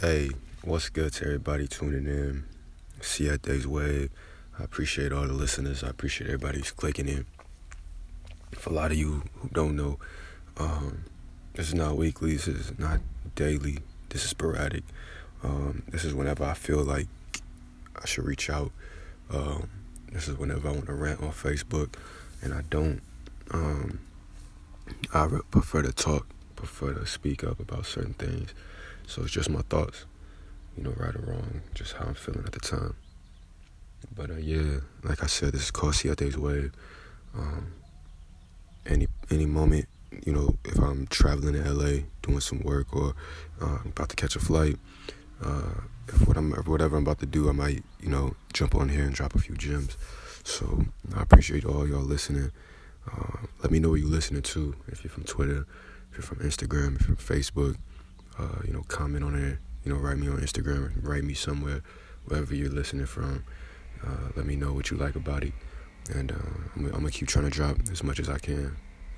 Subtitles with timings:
[0.00, 0.30] Hey,
[0.62, 2.44] what's good to everybody tuning in?
[3.02, 4.08] See at Days Wave.
[4.58, 5.84] I appreciate all the listeners.
[5.84, 7.26] I appreciate everybody who's clicking in.
[8.52, 9.98] For a lot of you who don't know,
[10.56, 11.04] um,
[11.52, 12.32] this is not weekly.
[12.32, 13.00] This is not
[13.34, 13.80] daily.
[14.08, 14.84] This is sporadic.
[15.42, 17.08] Um, this is whenever I feel like
[18.02, 18.72] I should reach out.
[19.30, 19.68] Um,
[20.12, 21.96] this is whenever I want to rant on Facebook,
[22.40, 23.02] and I don't.
[23.50, 24.00] Um,
[25.12, 26.26] I prefer to talk,
[26.60, 28.54] prefer to speak up about certain things.
[29.06, 30.04] So it's just my thoughts,
[30.76, 32.94] you know, right or wrong, just how I'm feeling at the time.
[34.14, 36.72] But uh, yeah, like I said, this is called Siate's Wave.
[37.36, 37.72] Um,
[38.86, 39.86] any any moment,
[40.24, 43.14] you know, if I'm traveling to LA doing some work or
[43.60, 44.76] uh, I'm about to catch a flight,
[45.42, 48.74] uh, if what I'm if whatever I'm about to do, I might you know jump
[48.74, 49.96] on here and drop a few gems.
[50.44, 50.84] So
[51.14, 52.50] I appreciate all y'all listening.
[53.10, 54.74] Uh, let me know what you're listening to.
[54.88, 55.66] If you're from Twitter,
[56.10, 57.76] if you're from Instagram, if you're from Facebook
[58.40, 59.58] uh, you know, comment on it.
[59.84, 61.82] You know, write me on Instagram, write me somewhere,
[62.26, 63.44] wherever you're listening from.
[64.04, 65.52] Uh, let me know what you like about it,
[66.14, 66.34] and uh,
[66.76, 68.76] I'm, I'm gonna keep trying to drop as much as I can.